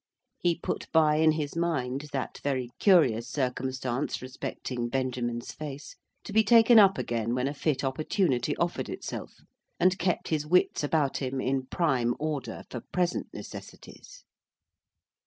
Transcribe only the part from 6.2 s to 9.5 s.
to be taken up again when a fit opportunity offered itself;